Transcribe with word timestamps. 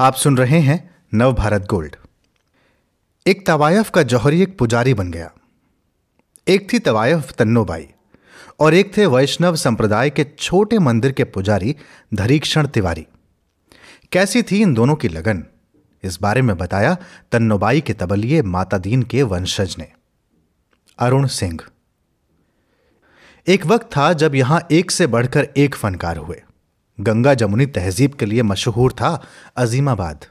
आप 0.00 0.14
सुन 0.14 0.36
रहे 0.36 0.58
हैं 0.58 0.96
नव 1.14 1.32
भारत 1.32 1.66
गोल्ड। 1.70 1.96
एक 3.26 3.46
तवायफ 3.46 3.90
का 3.90 4.02
जौहरी 4.02 4.42
एक 4.42 4.58
पुजारी 4.58 4.94
बन 4.94 5.10
गया। 5.10 5.30
एक 6.48 6.72
थी 6.72 6.78
तवायफ 6.78 7.32
तन्नोबाई 7.32 7.88
और 8.60 8.74
एक 8.74 8.96
थे 8.96 9.06
वैष्णव 9.06 9.56
संप्रदाय 9.56 10.10
के 10.10 10.24
छोटे 10.24 10.78
मंदिर 10.78 11.12
के 11.12 11.24
पुजारी 11.24 11.76
धरीक्षण 12.14 12.66
तिवारी। 12.66 13.06
कैसी 14.12 14.42
थी 14.42 14.62
इन 14.62 14.74
दोनों 14.74 14.96
की 14.96 15.08
लगन? 15.08 15.44
इस 16.02 16.18
बारे 16.22 16.42
में 16.42 16.56
बताया 16.56 16.96
तन्नोबाई 17.32 17.80
के 17.80 17.92
तबलिए 17.92 18.42
माता 18.42 18.78
दीन 18.78 19.02
के 19.02 19.22
वंशज 19.22 19.76
ने। 19.78 19.92
अरुण 20.98 21.26
सिंह। 21.26 21.58
एक 23.46 23.66
वक्त 23.66 23.86
था 23.96 24.12
जब 24.12 24.34
यहाँ 24.34 24.68
एक 24.72 24.90
से 24.90 25.06
बढ़कर 25.06 25.48
एक 25.56 25.74
फनकार 25.74 26.16
हुए। 26.16 26.42
गंगा 27.00 27.34
जमुनी 27.34 27.66
तहजीब 27.66 28.12
के 28.12 28.26
लिए 28.26 28.42
मशहूर 28.42 28.92
था 28.92 29.22
अजीमाबाद। 29.56 30.24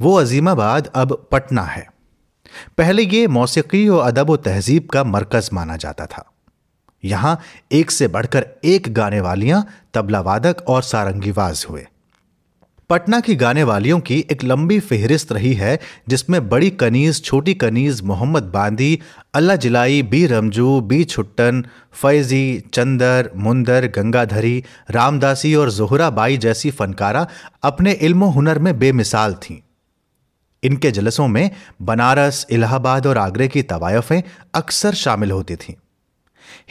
वो 0.00 0.14
अजीमाबाद 0.14 0.86
अब 0.94 1.28
पटना 1.32 1.62
है। 1.62 1.86
पहले 2.78 3.02
ये 3.02 3.26
मौसीकी 3.26 3.88
और 3.88 4.06
अदब 4.06 4.30
व 4.30 4.36
तहजीब 4.36 4.88
का 4.88 5.04
मरकज 5.04 5.50
माना 5.52 5.76
जाता 5.76 6.06
था। 6.06 6.32
यहाँ 7.04 7.40
एक 7.72 7.90
से 7.90 8.08
बढ़कर 8.08 8.46
एक 8.64 8.94
गाने 8.94 9.20
वालियाँ, 9.20 9.66
तबला 9.94 10.20
वादक 10.20 10.56
और 10.68 10.82
सारंगीवाज 10.82 11.66
हुए। 11.70 11.86
पटना 12.90 13.20
की 13.20 13.34
गाने 13.34 13.62
वालियों 13.62 14.00
की 14.00 14.26
एक 14.30 14.44
लंबी 14.44 14.80
फेहरिस्त 14.80 15.32
रही 15.32 15.54
है, 15.54 15.78
जिसमें 16.08 16.48
बड़ी 16.48 16.70
कनीज, 16.70 17.22
छोटी 17.24 17.54
कनीज, 17.54 18.02
मोहम्मद 18.02 18.42
बांदी, 18.42 19.00
अल्लाह 19.34 19.56
जिलाई, 19.56 20.02
बी 20.02 20.26
रमजू, 20.26 20.80
बी 20.80 21.04
छुट्टन, 21.04 21.64
फैजी, 21.92 22.62
चंदर, 22.74 23.30
मुंदर, 23.36 23.86
गंगाधरी, 23.86 24.64
रामदासी 24.90 25.54
और 25.54 25.70
जोहरा 25.70 26.10
बाई 26.10 26.36
जैसी 26.36 26.70
फनकारा 26.70 27.26
अपने 27.62 27.92
इल्म 27.92 28.24
हुनर 28.24 28.58
में 28.58 28.78
बेमिसाल 28.78 29.34
थीं। 29.34 29.56
इनके 30.62 30.90
जलसों 30.90 31.28
में 31.28 31.50
बनारस, 31.82 32.46
इलाहाबाद 32.50 33.06
और 33.06 33.18
आगरे 33.18 33.48
की 33.48 33.62
तवायफें 33.62 34.22
अक्सर 34.54 34.94
शामिल 34.94 35.30
होती 35.30 35.56
थीं। 35.56 35.74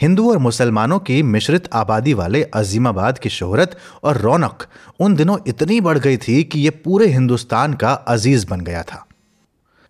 हिंदू 0.00 0.30
और 0.30 0.38
मुसलमानों 0.38 0.98
की 0.98 1.22
मिश्रित 1.22 1.68
आबादी 1.72 2.14
वाले 2.14 2.42
अजीमाबाद 2.42 3.18
की 3.18 3.28
शोहरत 3.28 3.78
और 4.02 4.16
रौनक 4.16 4.66
उन 5.00 5.14
दिनों 5.14 5.38
इतनी 5.46 5.80
बढ़ 5.80 5.98
गई 5.98 6.16
थी 6.16 6.44
कि 6.44 6.60
यह 6.60 6.72
पूरे 6.84 7.06
हिंदुस्तान 7.06 7.74
का 7.74 7.92
अज़ीज़ 7.92 8.46
बन 8.46 8.60
गया 8.60 8.82
था। 8.82 9.06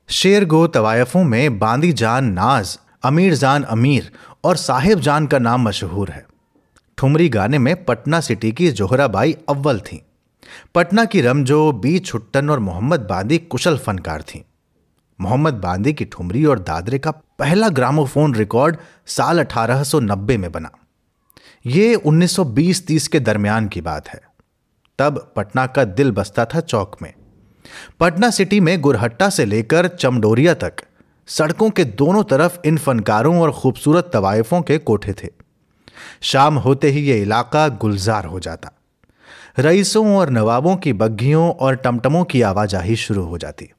शेर 0.09 0.45
गो 0.45 0.67
तवायफों 0.67 1.25
में 1.25 1.59
बांदी 1.59 1.93
जान 1.93 2.25
नाज, 2.25 2.79
अमीर 3.03 3.35
जान 3.35 3.63
अमीर 3.63 4.13
और 4.45 4.57
साहिब 4.57 5.01
जान 5.01 5.27
का 5.27 5.39
नाम 5.39 5.63
मशहूर 5.63 6.11
है। 6.11 6.27
ठुमरी 6.99 7.29
गाने 7.29 7.59
में 7.59 7.85
पटना 7.85 8.21
सिटी 8.21 8.53
की 8.53 8.71
जोहराबाई 8.71 9.37
अव्वल 9.49 9.81
थीं। 9.81 9.99
पटना 10.75 11.05
की 11.05 11.21
रमजो, 11.21 11.73
बी 11.73 11.99
छुट्टन 11.99 12.51
और 12.51 12.59
मोहम्मद 12.59 13.01
बांदी 13.01 13.39
कुशल 13.39 13.79
फनकार 13.79 14.23
थीं। 14.23 14.41
मोहम्मद 15.21 15.55
बांदे 15.55 15.93
की 15.93 16.05
ठुमरी 16.05 16.45
और 16.45 16.59
दादरे 16.59 16.99
का 16.99 17.11
पहला 17.11 17.69
ग्रामोफोन 17.69 18.35
रिकॉर्ड 18.35 18.77
साल 19.07 19.39
1890 19.39 20.37
में 20.37 20.53
बना। 20.53 20.71
ये 21.67 21.95
1920-30 21.95 23.09
के 23.09 23.21
दरमियान 23.21 23.69
की 23.69 23.81
बात 23.81 24.09
है। 24.09 24.21
तब 24.99 25.33
पटना 25.37 25.67
का 25.67 25.85
दिल 25.85 26.11
बसता 26.11 26.45
था 26.45 26.61
चौक 26.61 26.97
में। 27.03 27.13
पटना 28.01 28.31
सिटी 28.31 28.61
में 28.61 28.81
गुरहट्टा 28.81 29.29
से 29.29 29.45
लेकर 29.45 29.89
चमडोरिया 29.89 30.55
तक 30.55 30.73
सड़कों 31.27 31.71
के 31.71 31.85
दोनों 31.85 32.25
तरफ़ 32.25 32.59
इन 32.65 32.79
फनकारों 32.79 33.41
और 33.41 33.53
खूबसूरत 33.53 34.11
तवायफों 34.13 34.63
के 34.63 34.79
कोठे 34.79 35.13
थे। 35.13 35.29
शाम 36.21 36.59
होते 36.59 36.91
ही 36.91 37.01
यह 37.01 37.23
इलाका 37.23 37.69
गुलजार 37.69 38.25
हो 38.25 38.41
जाता। 38.41 38.71
रईसों 39.59 40.17
और 40.17 40.31
नवाबों 40.31 40.77
की 40.77 40.93
बग्घियों 40.93 41.51
और 41.51 41.77
टमटमों 41.77 42.25
की 42.25 42.43
आवाजाही 42.43 42.97
शुरू 42.97 43.25
हो 43.25 43.39
जाती। 43.39 43.71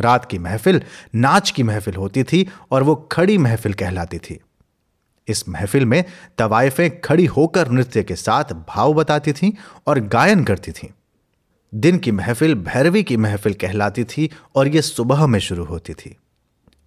रात 0.00 0.24
की 0.24 0.38
महफिल, 0.38 0.82
नाच 1.14 1.50
की 1.50 1.62
महफिल 1.62 1.94
होती 1.94 2.22
थी 2.22 2.46
और 2.70 2.82
वो 2.82 2.94
खड़ी 3.12 3.38
महफिल 3.38 3.72
कहलाती 3.72 4.18
थी। 4.18 4.38
इस 5.28 5.48
महफिल 5.48 5.84
में 5.84 6.04
तवायफें 6.38 7.00
खड़ी 7.00 7.24
होकर 7.26 7.68
नृत्य 7.68 8.02
के 8.02 8.16
साथ 8.16 8.44
भाव 8.68 8.92
बताती 8.92 9.32
थीं 9.32 9.52
और 9.86 10.00
गायन 10.00 10.44
करती 10.44 10.72
थीं। 10.72 10.88
दिन 11.74 11.98
की 11.98 12.12
महफिल 12.12 12.54
भैरवी 12.54 13.02
की 13.02 13.16
महफिल 13.16 13.54
कहलाती 13.54 14.04
थी 14.04 14.30
और 14.54 14.68
यह 14.68 14.80
सुबह 14.80 15.26
में 15.26 15.38
शुरू 15.38 15.64
होती 15.64 15.94
थी। 15.94 16.16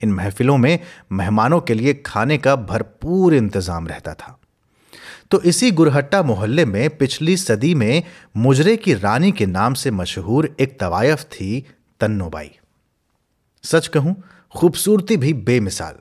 इन 0.01 0.13
महफिलों 0.13 0.57
में 0.57 0.79
मेहमानों 1.11 1.59
के 1.61 1.73
लिए 1.73 1.93
खाने 1.93 2.37
का 2.37 2.55
भरपूर 2.55 3.33
इंतज़ाम 3.33 3.87
रहता 3.87 4.13
था। 4.13 4.39
तो 5.31 5.41
इसी 5.41 5.71
गुरहट्टा 5.71 6.23
मोहल्ले 6.23 6.65
में 6.65 6.97
पिछली 6.97 7.37
सदी 7.37 7.75
में 7.75 8.03
मुजरे 8.37 8.75
की 8.77 8.93
रानी 8.93 9.31
के 9.31 9.45
नाम 9.45 9.73
से 9.73 9.91
मशहूर 9.91 10.55
एक 10.59 10.79
तवायफ 10.79 11.23
थी 11.23 11.65
तन्नोबाई। 11.99 12.51
सच 13.63 13.87
कहूँ, 13.87 14.23
खूबसूरती 14.57 15.17
भी 15.17 15.33
बेमिसाल। 15.33 15.95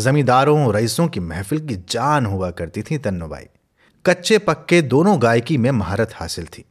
जमींदारों, 0.00 0.74
रईसों 0.74 1.08
की 1.08 1.20
महफिल 1.20 1.66
की 1.66 1.76
जान 1.76 2.26
हुआ 2.26 2.50
करती 2.50 2.82
थी 2.82 2.98
तन्नुबाई 2.98 3.44
कच्चे 4.06 4.38
पक्के 4.38 4.82
दोनों 4.82 5.22
गायकी 5.22 5.58
में 5.58 5.70
महारत 5.70 6.10
हासिल 6.14 6.46
थी। 6.46 6.64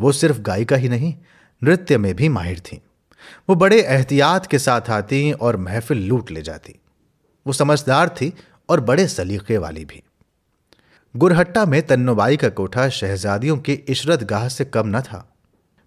वो 0.00 0.12
सिर्फ़ 0.12 0.40
गायिका 0.40 0.76
ही 0.76 0.88
नहीं, 0.88 1.14
नृत्य 1.62 1.98
में 1.98 2.14
भी 2.14 2.28
माहिर 2.28 2.60
थी। 2.60 2.82
वो 3.48 3.54
बड़े 3.54 3.82
एहतियात 3.82 4.46
के 4.46 4.58
साथ 4.58 4.90
आती 4.90 5.32
और 5.32 5.56
महफिल 5.56 6.06
लूट 6.06 6.30
ले 6.30 6.42
जाती। 6.42 6.74
वो 7.46 7.52
समझदार 7.52 8.08
थी 8.08 8.32
और 8.68 8.80
बड़े 8.80 9.08
सलीके 9.08 9.58
वाली 9.58 9.84
भी। 9.84 10.02
गुरहट्टा 11.16 11.66
में 11.66 11.86
तन्नुबाई 11.86 12.36
का 12.36 12.48
कोठा 12.48 12.88
शहजादियों 12.88 13.58
की 13.58 13.72
इशरत 13.72 14.22
गाह 14.22 14.48
से 14.48 14.64
कम 14.64 14.96
न 14.96 15.00
था। 15.00 15.37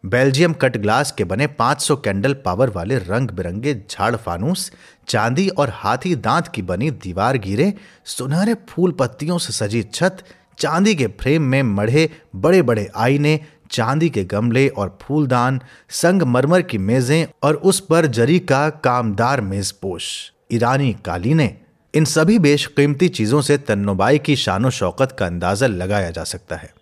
बेल्जियम 0.04 0.54
कट 0.54 0.78
ग्लास 0.78 1.12
के 1.12 1.24
बने 1.24 1.48
500 1.48 1.96
कैंडल 1.96 2.34
पावर 2.34 2.70
वाले 2.70 2.98
रंग 2.98 3.30
बिरंगे 3.30 3.74
झाड़ 3.92 4.16
फानूस, 4.16 4.72
चांदी 5.08 5.48
और 5.50 5.70
हाथी 5.70 6.16
दांत 6.16 6.48
की 6.48 6.62
बनी 6.62 6.90
दीवार 6.92 7.38
गिरे, 7.38 7.74
सुनहरे 8.06 8.54
फूल 8.70 8.92
पत्तियों 8.92 9.38
से 9.38 9.54
सजी 9.54 9.84
छत, 9.84 10.24
चांदी 10.58 10.96
के 10.96 11.08
फ्रेम 11.20 11.42
में 11.42 11.62
मढ़े 11.64 12.10
बड़े 12.36 12.62
बड़े 12.62 12.90
आईने, 12.96 13.40
चांदी 13.72 14.10
के 14.10 14.24
गमले 14.24 14.68
और 14.68 14.98
फूलदान 15.02 15.62
संग 15.90 16.22
मरमर 16.24 16.62
की 16.62 16.78
मेजें 16.78 17.26
और 17.44 17.56
उस 17.56 17.80
पर 17.80 18.06
जरी 18.06 18.40
का 18.40 18.70
कामदार 18.70 19.42
मेजपोश। 19.42 20.32
ईरानी 20.52 20.94
कालीने 21.06 21.56
इन 21.94 22.06
सभी 22.06 22.40
बेशकीमती 22.40 23.08
चीज़ों 23.10 23.42
से 23.42 23.58
तन्नोबाई 23.58 24.20
की 24.20 24.36
शानो 24.36 24.70
शौकत 24.70 25.16
का 25.20 25.26
अंदाज़ा 25.26 25.68
लगाया 25.68 26.12
जा 26.12 26.24
सकता 26.24 26.56
है। 26.56 26.74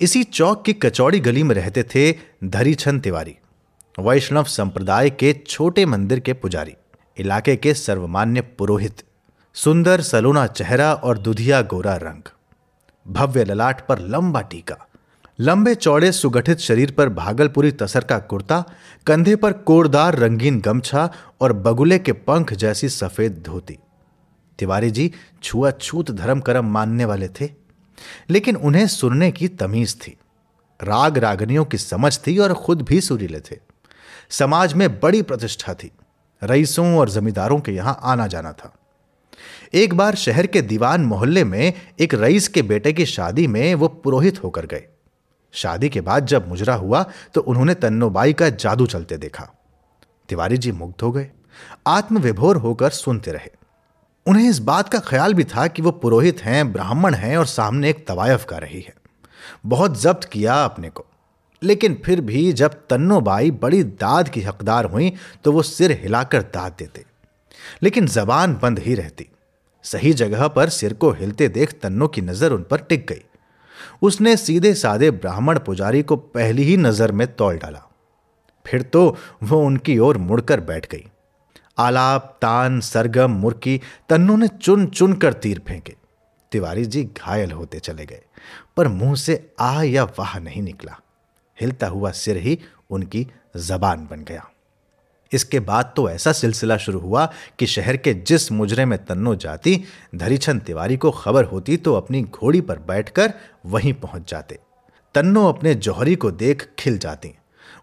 इसी 0.00 0.22
चौक 0.24 0.64
की 0.64 0.72
कचौड़ी 0.72 1.20
गली 1.20 1.42
में 1.42 1.54
रहते 1.54 1.82
थे 1.82 2.12
धरीछन 2.44 3.00
तिवारी, 3.00 3.34
वैष्णव 3.98 4.44
संप्रदाय 4.44 5.10
के 5.10 5.32
छोटे 5.46 5.86
मंदिर 5.86 6.20
के 6.20 6.32
पुजारी, 6.32 6.74
इलाके 7.16 7.56
के 7.56 7.74
सर्वमान्य 7.74 8.40
पुरोहित, 8.58 9.02
सुंदर 9.56 10.00
सलोना 10.00 10.46
चेहरा 10.46 10.92
और 10.94 11.18
दुधिया 11.18 11.62
गोरा 11.62 11.96
रंग। 11.96 12.30
भव्य 13.06 13.44
ललाट 13.44 13.86
पर 13.86 13.98
लंबा 13.98 14.40
टीका, 14.40 14.76
लंबे 15.38 15.74
चौड़े 15.74 16.12
सुगठित 16.12 16.58
शरीर 16.58 16.90
पर 16.92 17.08
भागलपुरी 17.08 17.72
तसर 17.72 18.04
का 18.04 18.18
कुर्ता, 18.18 18.64
कंधे 19.06 19.36
पर 19.36 19.52
कोरदार 19.52 20.18
रंगीन 20.18 20.60
गमछा 20.60 21.10
और 21.40 21.52
बगुले 21.52 21.98
के 21.98 22.12
पंख 22.12 22.52
जैसी 22.52 22.88
सफ़ेद 22.88 23.42
धोती। 23.46 23.78
तिवारी 24.58 24.90
जी 24.90 25.12
छुआछूत 25.42 26.10
धर्म 26.10 26.40
कर्म 26.40 26.64
मानने 26.64 27.04
वाले 27.04 27.28
थे। 27.30 27.57
लेकिन 28.30 28.56
उन्हें 28.56 28.86
सुनने 28.86 29.30
की 29.30 29.48
तमीज 29.48 29.96
थी। 30.00 30.16
राग 30.80 31.18
रागनियों 31.18 31.64
की 31.64 31.78
समझ 31.78 32.18
थी 32.26 32.38
और 32.38 32.54
खुद 32.54 32.82
भी 32.82 33.00
सुरीले 33.00 33.40
थे। 33.40 33.58
समाज 34.30 34.74
में 34.74 35.00
बड़ी 35.00 35.22
प्रतिष्ठा 35.22 35.74
थी। 35.74 35.90
रईसों 36.42 36.96
और 36.98 37.10
जमींदारों 37.10 37.60
के 37.60 37.72
यहाँ 37.72 37.98
आना 38.02 38.26
जाना 38.26 38.52
था। 38.52 38.74
एक 39.74 39.94
बार 39.94 40.14
शहर 40.14 40.46
के 40.46 40.62
दीवान 40.62 41.00
मोहल्ले 41.00 41.44
में 41.44 41.72
एक 42.00 42.14
रईस 42.14 42.48
के 42.48 42.62
बेटे 42.62 42.92
की 42.92 43.06
शादी 43.06 43.46
में 43.46 43.74
वो 43.74 43.88
पुरोहित 43.88 44.44
होकर 44.44 44.66
गए। 44.66 44.84
शादी 45.52 45.88
के 45.88 46.00
बाद 46.00 46.26
जब 46.26 46.48
मुजरा 46.48 46.74
हुआ 46.74 47.04
तो 47.34 47.40
उन्होंने 47.40 47.74
तन्नोबाई 47.74 48.32
का 48.32 48.48
जादू 48.48 48.86
चलते 48.86 49.16
देखा। 49.16 49.48
तिवारी 50.28 50.58
जी 50.58 50.72
मुग्ध 50.72 51.02
हो 51.02 51.12
गए। 51.12 51.30
आत्मविभोर 51.86 52.56
होकर 52.56 52.90
सुनते 52.90 53.32
रहे। 53.32 53.57
उन्हें 54.28 54.48
इस 54.50 54.58
बात 54.58 54.88
का 54.88 54.98
ख्याल 54.98 55.34
भी 55.34 55.44
था 55.44 55.66
कि 55.66 55.82
वो 55.82 55.90
पुरोहित 55.90 56.40
हैं, 56.40 56.72
ब्राह्मण 56.72 57.14
हैं 57.14 57.36
और 57.36 57.46
सामने 57.46 57.90
एक 57.90 58.06
तवायफ 58.08 58.44
का 58.44 58.58
रही 58.58 58.80
है। 58.80 58.94
बहुत 59.66 60.00
जब्त 60.00 60.24
किया 60.24 60.64
अपने 60.64 60.90
को। 60.90 61.06
लेकिन 61.62 62.02
फिर 62.04 62.20
भी 62.20 62.52
जब 62.52 62.74
तन्नो 62.90 63.20
बाई 63.20 63.50
बड़ी 63.50 63.82
दाद 63.82 64.28
की 64.28 64.40
हकदार 64.40 64.84
हुई 64.84 65.12
तो 65.44 65.52
वो 65.52 65.62
सिर 65.62 65.92
हिलाकर 66.02 66.42
दाद 66.42 66.72
देते। 66.78 67.04
लेकिन 67.82 68.06
जबान 68.06 68.58
बंद 68.62 68.78
ही 68.78 68.94
रहती। 68.94 69.28
सही 69.82 70.12
जगह 70.12 70.48
पर 70.48 70.68
सिर 70.68 70.92
को 70.92 71.10
हिलते 71.10 71.48
देख 71.48 71.72
तन्नो 71.72 72.08
की 72.08 72.20
नज़र 72.20 72.52
उन 72.52 72.62
पर 72.62 72.80
टिक 72.80 73.06
गई। 73.06 73.24
उसने 74.02 74.36
सीधे 74.36 74.74
साधे 74.74 75.10
ब्राह्मण 75.10 75.58
पुजारी 75.58 76.02
को 76.02 76.16
पहली 76.16 76.62
ही 76.62 76.76
नज़र 76.76 77.12
में 77.12 77.26
तोल 77.34 77.58
डाला। 77.58 77.82
फिर 78.66 78.82
तो 78.82 79.16
वो 79.42 79.60
उनकी 79.66 79.98
ओर 79.98 80.18
मुड़कर 80.18 80.60
बैठ 80.60 80.90
गई। 80.92 81.04
आलाप, 81.78 82.36
तान, 82.42 82.80
सरगम, 82.80 83.30
मुर्की 83.32 83.80
तन्नू 84.08 84.36
ने 84.36 84.48
चुन 84.48 84.86
चुन 84.88 85.12
कर 85.14 85.32
तीर 85.32 85.62
फेंके। 85.68 85.94
तिवारी 86.52 86.84
जी 86.84 87.04
घायल 87.04 87.52
होते 87.52 87.78
चले 87.78 88.06
गए, 88.06 88.22
पर 88.76 88.88
मुँह 88.88 89.14
से 89.14 89.40
आ 89.60 89.82
या 89.82 90.04
वाह 90.18 90.38
नहीं 90.38 90.62
निकला। 90.62 90.98
हिलता 91.58 91.86
हुआ 91.86 92.10
सिर 92.12 92.36
ही 92.36 92.58
उनकी 92.90 93.26
जबान 93.56 94.06
बन 94.10 94.24
गया। 94.24 94.48
इसके 95.32 95.60
बाद 95.60 95.92
तो 95.96 96.08
ऐसा 96.10 96.32
सिलसिला 96.32 96.76
शुरू 96.76 96.98
हुआ 97.00 97.24
कि 97.58 97.66
शहर 97.66 97.96
के 97.96 98.14
जिस 98.14 98.50
मुजरे 98.52 98.84
में 98.84 98.98
तन्नो 99.04 99.34
जाती 99.36 99.82
धरीछंद 100.14 100.62
तिवारी 100.62 100.96
को 100.96 101.10
खबर 101.10 101.44
होती 101.44 101.76
तो 101.76 101.94
अपनी 101.94 102.22
घोड़ी 102.22 102.60
पर 102.60 102.78
बैठकर 102.78 103.34
वहीं 103.66 103.92
पहुँच 103.94 104.30
जाते। 104.30 104.58
तन्नो 105.14 105.46
अपने 105.48 105.74
जौहरी 105.74 106.14
को 106.14 106.30
देख 106.30 106.68
खिल 106.78 106.98
जाती। 106.98 107.34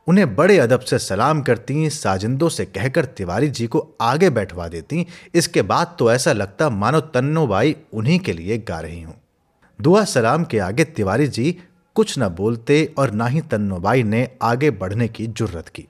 उन्हें 0.08 0.36
बड़े 0.36 0.58
अदब 0.60 0.80
से 0.80 1.00
सलाम 1.00 1.42
करती, 1.42 1.90
साजिंदों 1.90 2.50
से 2.50 2.66
कहकर 2.66 3.06
तिवारी 3.06 3.48
जी 3.48 3.68
को 3.68 3.80
आगे 4.02 4.30
बैठवा 4.30 4.68
देती। 4.68 5.06
इसके 5.36 5.62
बाद 5.62 5.96
तो 6.00 6.12
ऐसा 6.12 6.34
लगता 6.34 6.70
मानो 6.70 7.00
तन्नो 7.02 7.48
बाई 7.48 7.76
उन्हीं 7.94 8.20
के 8.20 8.34
लिए 8.34 8.58
गा 8.58 8.80
रही 8.80 9.02
हूँ। 9.02 9.16
दुआ 9.80 10.04
सलाम 10.04 10.44
के 10.44 10.60
आगे 10.60 10.84
तिवारी 10.84 11.28
जी 11.28 11.58
कुछ 11.96 12.18
न 12.20 12.28
बोलते 12.28 12.84
और 12.98 13.12
ना 13.12 13.28
ही 13.28 13.42
तन्नोबाई 13.42 14.04
ने 14.04 14.28
आगे 14.42 14.72
बढ़ने 14.72 15.08
की 15.08 15.28
जुर्रत 15.28 15.70
की। 15.70 15.88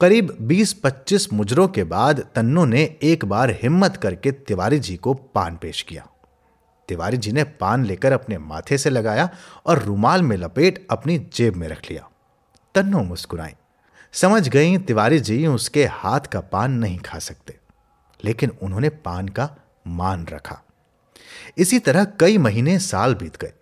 करीब 0.00 0.36
20-25 0.40 1.32
मुजरों 1.32 1.66
के 1.68 1.84
बाद 1.84 2.20
तन्नो 2.34 2.64
ने 2.64 2.82
एक 3.02 3.24
बार 3.24 3.50
हिम्मत 3.62 3.96
करके 3.96 4.32
तिवारी 4.32 4.78
जी 4.78 4.96
को 4.96 5.14
पान 5.14 5.56
पेश 5.56 5.82
किया। 5.82 6.06
तिवारी 6.88 7.16
जी 7.16 7.32
ने 7.32 7.44
पान 7.44 7.84
लेकर 7.84 8.12
अपने 8.12 8.38
माथे 8.38 8.78
से 8.78 8.90
लगाया 8.90 9.28
और 9.66 9.82
रुमाल 9.82 10.22
में 10.22 10.36
लपेट 10.36 10.86
अपनी 10.90 11.18
जेब 11.34 11.56
में 11.56 11.68
रख 11.68 11.90
लिया। 11.90 12.08
तन्नो 12.74 13.02
मुस्कुराई 13.02 13.52
समझ 14.12 14.48
गई 14.48 14.78
तिवारी 14.78 15.18
जी, 15.20 15.46
उसके 15.46 15.84
हाथ 15.86 16.20
का 16.20 16.40
पान 16.40 16.72
नहीं 16.72 16.98
खा 16.98 17.18
सकते। 17.18 17.56
लेकिन 18.24 18.50
उन्होंने 18.62 18.88
पान 18.88 19.28
का 19.28 19.48
मान 19.86 20.26
रखा। 20.26 20.62
इसी 21.58 21.78
तरह 21.78 22.04
कई 22.04 22.38
महीने 22.38 22.78
साल 22.78 23.14
बीत 23.14 23.36
गए। 23.36 23.52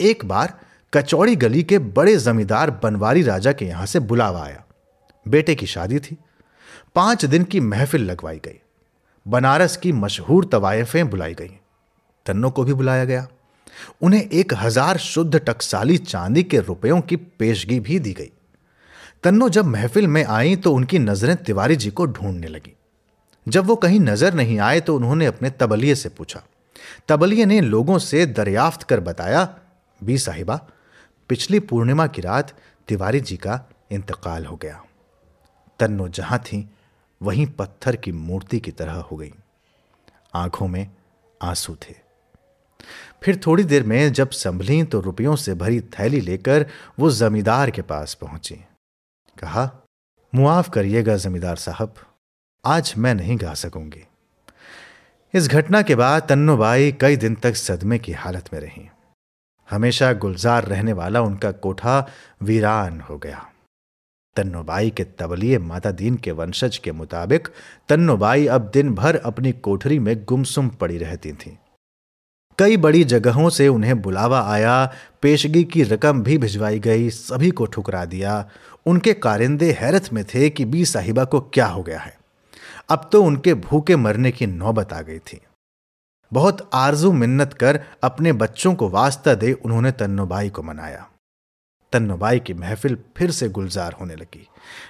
एक 0.00 0.24
बार 0.24 0.58
कचौड़ी 0.92 1.36
गली 1.36 1.62
के 1.62 1.78
बड़े 1.78 2.16
जमींदार 2.16 2.70
बनवारी 2.70 3.22
राजा 3.22 3.52
के 3.52 3.64
यहाँ 3.64 3.86
से 3.86 4.00
बुलावा 4.00 4.44
आया। 4.44 4.64
बेटे 5.28 5.54
की 5.54 5.66
शादी 5.66 5.98
थी। 5.98 6.16
पाँच 6.94 7.24
दिन 7.24 7.44
की 7.44 7.60
महफिल 7.60 8.02
लगवाई 8.02 8.38
गई। 8.38 8.60
बनारस 9.26 9.76
की 9.76 9.92
मशहूर 9.92 10.44
तवायफें 10.44 11.10
बुलाई 11.10 11.34
गईं। 11.34 11.56
तन्नों 12.26 12.50
को 12.50 12.64
भी 12.64 12.72
बुलाया 12.72 13.04
गया। 13.04 13.28
उन्हें 14.02 14.28
एक 14.30 14.54
हज़ार 14.54 14.98
शुद्ध 14.98 15.38
टकसाली 15.38 15.98
चांदी 15.98 16.42
के 16.42 16.60
रुपयों 16.60 17.00
की 17.00 17.16
पेशगी 17.16 17.80
भी 17.80 17.98
दी 17.98 18.12
गई। 18.12 18.30
तन्नो 19.24 19.48
जब 19.48 19.66
महफिल 19.66 20.06
में 20.06 20.24
आई 20.24 20.56
तो 20.56 20.72
उनकी 20.74 20.98
नज़रें 20.98 21.36
तिवारी 21.36 21.76
जी 21.76 21.90
को 21.90 22.06
ढूँढने 22.06 22.46
लगी। 22.46 22.72
जब 23.46 23.66
वो 23.66 23.76
कहीं 23.76 24.00
नज़र 24.00 24.34
नहीं 24.34 24.58
आए 24.58 24.80
तो 24.80 24.96
उन्होंने 24.96 25.26
अपने 25.26 25.50
तबलिए 25.50 25.94
से 25.94 26.08
पूछा। 26.08 26.42
तबलिए 27.08 27.44
ने 27.46 27.60
लोगों 27.60 27.98
से 27.98 28.24
दरियाफ्त 28.26 28.82
कर 28.82 29.00
बताया, 29.00 29.48
बी 30.00 30.18
साहिबा, 30.18 30.56
पिछली 31.30 31.60
पूर्णिमा 31.60 32.06
की 32.06 32.22
रात 32.22 32.52
तिवारी 32.88 33.20
जी 33.20 33.36
का 33.36 33.60
इंतकाल 33.92 34.46
हो 34.46 34.56
गया। 34.56 34.82
तन्नो 35.80 36.08
जहाँ 36.08 36.38
थी, 36.38 36.68
वहीं 37.20 37.46
पत्थर 37.46 37.96
की 37.96 38.12
मूर्ति 38.12 38.60
की 38.60 38.70
तरह 38.70 38.92
हो 38.92 39.16
गई। 39.16 39.32
आँखों 40.34 40.68
में 40.68 40.86
आँसू 41.42 41.76
थे। 41.82 41.94
फिर 43.22 43.40
थोड़ी 43.46 43.64
देर 43.64 43.82
में 43.82 44.12
जब 44.12 44.30
संभली 44.30 44.82
तो 44.82 45.00
रुपयों 45.00 45.36
से 45.36 45.54
भरी 45.54 45.80
थैली 45.80 46.20
लेकर 46.20 46.66
वो 46.98 47.10
जमींदार 47.10 47.70
के 47.70 47.82
पास 47.82 48.14
पहुँची। 48.14 48.60
कहा, 49.42 49.70
मुआफ 50.34 50.70
करिएगा, 50.70 51.16
जमींदार 51.16 51.56
साहब। 51.56 51.94
आज 52.64 52.94
मैं 52.98 53.14
नहीं 53.14 53.36
गा 53.36 53.54
सकूँगी। 53.54 54.06
इस 55.34 55.48
घटना 55.48 55.82
के 55.82 55.94
बाद 55.94 56.22
तन्नुबाई 56.28 56.92
कई 56.92 57.16
दिन 57.16 57.34
तक 57.34 57.54
सदमे 57.54 57.98
की 57.98 58.12
हालत 58.12 58.50
में 58.52 58.60
रही। 58.60 58.88
हमेशा 59.70 60.12
गुलजार 60.12 60.64
रहने 60.64 60.92
वाला 60.92 61.20
उनका 61.20 61.52
कोठा 61.52 62.08
वीरान 62.42 63.00
हो 63.00 63.18
गया। 63.18 63.50
तन्नुबाई 64.36 64.90
के 64.90 65.04
तबलिए 65.04 65.58
माता 65.58 65.90
दीन 65.90 66.16
के 66.16 66.30
वंशज 66.30 66.78
के 66.78 66.92
मुताबिक 66.92 67.48
तन्नुबाई 67.88 68.46
अब 68.46 68.70
दिन 68.70 68.94
भर 68.94 69.16
अपनी 69.16 69.52
कोठरी 69.52 69.98
में 69.98 70.24
गुमसुम 70.24 70.68
पड़ी 70.68 70.98
रहती 70.98 71.32
थीं। 71.32 71.56
कई 72.58 72.76
बड़ी 72.76 73.04
जगहों 73.04 73.50
से 73.50 73.68
उन्हें 73.68 74.02
बुलावा 74.02 74.52
आया, 74.52 74.92
पेशगी 75.22 75.64
की 75.64 75.82
रकम 75.82 76.22
भी 76.22 76.38
भिजवाई 76.38 76.78
गई, 76.78 77.10
सभी 77.10 77.50
को 77.50 77.66
ठुकरा 77.66 78.04
दिया। 78.04 78.50
उनके 78.86 79.12
कारिंदे 79.12 79.72
हैरत 79.72 80.12
में 80.12 80.24
थे 80.24 80.50
कि 80.50 80.64
बी 80.64 80.84
साहिबा 80.84 81.24
को 81.24 81.40
क्या 81.40 81.66
हो 81.66 81.82
गया 81.82 81.98
है। 81.98 82.18
अब 82.88 83.08
तो 83.12 83.22
उनके 83.22 83.54
भूखे 83.54 83.96
मरने 83.96 84.30
की 84.30 84.46
नौबत 84.46 84.92
आ 84.92 85.02
गई 85.02 85.18
थी। 85.18 85.40
बहुत 86.32 86.70
आरज़ू 86.74 87.12
मिन्नत 87.12 87.52
कर 87.52 87.80
अपने 88.02 88.32
बच्चों 88.32 88.74
को 88.74 88.88
वास्ता 88.88 89.34
दे 89.34 89.52
उन्होंने 89.52 89.92
तन्नोबाई 89.92 90.50
को 90.50 90.62
मनाया। 90.62 91.08
तन्नोबाई 91.92 92.40
की 92.40 92.54
महफिल 92.54 92.98
फिर 93.16 93.30
से 93.30 93.48
गुलजार 93.48 93.92
होने 93.92 94.14
लगी। 94.14 94.48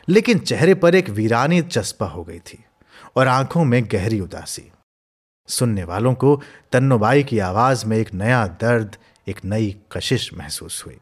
लेकिन 0.09 0.38
चेहरे 0.38 0.75
पर 0.75 0.94
एक 0.94 1.09
वीरानी 1.09 1.62
चस्पा 1.62 2.06
हो 2.06 2.25
गई 2.25 2.38
थी 2.38 2.64
और 3.17 3.29
आँखों 3.29 3.64
में 3.64 3.85
गहरी 3.93 4.20
उदासी। 4.20 4.73
सुनने 5.52 5.84
वालों 5.84 6.14
को 6.14 6.40
तन्नोबाई 6.72 7.22
की 7.22 7.38
आवाज़ 7.40 7.87
में 7.87 7.96
एक 7.96 8.12
नया 8.14 8.46
दर्द, 8.60 8.96
एक 9.26 9.44
नई 9.44 9.75
कशिश 9.93 10.32
महसूस 10.34 10.82
हुई। 10.87 10.99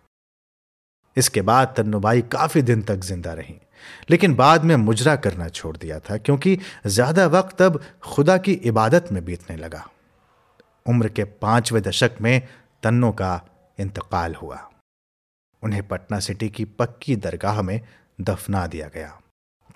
इसके 1.17 1.43
बाद 1.43 1.75
तन्नुबाई 1.77 2.23
काफ़ी 2.33 2.63
दिन 2.63 2.83
तक 2.83 3.01
ज़िंदा 3.05 3.33
रहीं, 3.33 3.57
लेकिन 4.11 4.35
बाद 4.35 4.65
में 4.65 4.75
मुजरा 4.77 5.15
करना 5.17 5.49
छोड़ 5.49 5.77
दिया 5.77 5.99
था, 6.01 6.17
क्योंकि 6.17 6.59
ज़्यादा 6.87 7.27
वक्त 7.29 7.63
अब 7.63 7.81
खुदा 8.05 8.37
की 8.39 8.53
इबादत 8.53 9.09
में 9.13 9.25
बीतने 9.25 9.57
लगा। 9.57 9.87
उम्र 10.87 11.09
के 11.09 11.25
पाँचवें 11.25 11.83
दशक 11.83 12.17
में 12.21 12.41
तन्नों 12.83 13.13
का 13.13 13.41
इंतकाल 13.79 14.35
हुआ। 14.35 14.59
उन्हें 15.63 15.87
पटना 15.89 16.19
सिटी 16.21 16.49
की 16.49 16.65
पक्की 16.65 17.17
दरगाह 17.17 17.63
में 17.63 17.81
दफना 18.21 18.67
दिया 18.67 18.89
गया। 18.89 19.19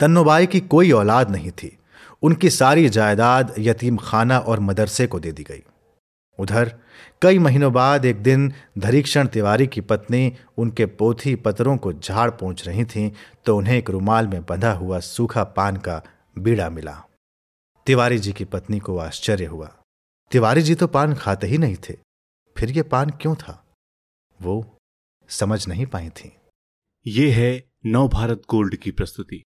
तन्नोबाई 0.00 0.46
की 0.46 0.60
कोई 0.60 0.90
औलाद 0.92 1.30
नहीं 1.30 1.50
थी। 1.52 1.76
उनकी 2.24 2.50
सारी 2.50 2.88
जायदाद 2.88 3.54
यतीम 3.58 3.96
खाना 3.96 4.38
और 4.38 4.60
मदरसे 4.60 5.06
को 5.06 5.20
दे 5.20 5.32
दी 5.32 5.42
गई। 5.42 5.62
उधर, 6.38 6.74
कई 7.22 7.38
महीनों 7.38 7.72
बाद 7.72 8.04
एक 8.04 8.22
दिन 8.22 8.52
धरीक्षण 8.78 9.26
तिवारी 9.26 9.66
की 9.66 9.80
पत्नी 9.80 10.32
उनके 10.58 10.86
पोथी 10.86 11.34
पत्रों 11.36 11.76
को 11.76 11.92
झाड़ 11.92 12.30
पहुँच 12.30 12.66
रही 12.66 12.84
थीं 12.84 13.10
तो 13.46 13.56
उन्हें 13.56 13.76
एक 13.78 13.90
रुमाल 13.90 14.28
में 14.28 14.42
बंधा 14.42 14.72
हुआ 14.72 14.98
सूखा 15.00 15.44
पान 15.44 15.76
का 15.76 16.02
बीड़ा 16.36 16.68
मिला। 16.70 17.00
तिवारी 17.86 18.18
जी 18.18 18.32
की 18.32 18.44
पत्नी 18.44 18.78
को 18.78 18.96
आश्चर्य 18.98 19.44
हुआ। 19.44 19.70
तिवारी 20.32 20.62
जी 20.62 20.74
तो 20.74 20.86
पान 20.86 21.14
खाते 21.14 21.46
ही 21.46 21.58
नहीं 21.58 21.76
थे, 21.88 21.96
फिर 22.56 22.70
ये 22.70 22.82
पान 22.84 23.10
क्यों 23.10 23.34
था? 23.34 23.60
वो 24.40 24.78
समझ 25.30 25.66
नहीं 25.68 25.86
पाई 25.86 26.08
थी। 26.10 26.32
ये 27.06 27.30
है 27.30 27.64
नव 27.86 28.08
भारत 28.08 28.42
गोल्ड 28.50 28.76
की 28.76 28.90
प्रस्तुति। 28.90 29.42